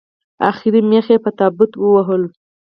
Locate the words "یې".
1.13-1.17